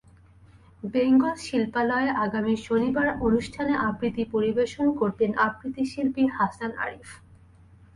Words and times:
বেঙ্গল 0.83 1.35
শিল্পালয়ে 1.45 2.09
আগামী 2.25 2.55
শনিবার 2.67 3.07
অনুষ্ঠানে 3.19 3.73
আবৃত্তি 3.87 4.23
পরিবেশন 4.31 4.85
করবেন 4.99 5.31
আবৃত্তিশিল্পী 5.37 6.23
হাসান 6.37 6.71
আরিফ। 6.77 7.09